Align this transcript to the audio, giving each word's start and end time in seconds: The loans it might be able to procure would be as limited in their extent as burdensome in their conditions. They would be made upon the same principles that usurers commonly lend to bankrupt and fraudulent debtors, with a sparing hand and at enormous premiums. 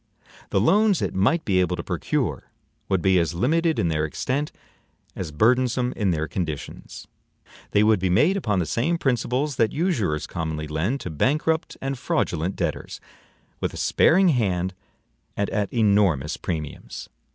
The 0.49 0.59
loans 0.59 0.99
it 1.03 1.13
might 1.13 1.45
be 1.45 1.59
able 1.61 1.75
to 1.75 1.83
procure 1.83 2.49
would 2.89 3.03
be 3.03 3.19
as 3.19 3.35
limited 3.35 3.77
in 3.77 3.89
their 3.89 4.03
extent 4.03 4.51
as 5.15 5.31
burdensome 5.31 5.93
in 5.95 6.09
their 6.09 6.27
conditions. 6.27 7.07
They 7.69 7.83
would 7.83 7.99
be 7.99 8.09
made 8.09 8.35
upon 8.35 8.57
the 8.57 8.65
same 8.65 8.97
principles 8.97 9.57
that 9.57 9.73
usurers 9.73 10.25
commonly 10.25 10.65
lend 10.67 11.01
to 11.01 11.11
bankrupt 11.11 11.77
and 11.83 11.99
fraudulent 11.99 12.55
debtors, 12.55 12.99
with 13.59 13.75
a 13.75 13.77
sparing 13.77 14.29
hand 14.29 14.73
and 15.37 15.51
at 15.51 15.71
enormous 15.71 16.35
premiums. 16.35 17.07